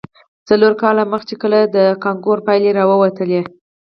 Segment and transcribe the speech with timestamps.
[0.49, 3.41] څلور کاله مخې، چې کله د کانکور پايلې راوتې.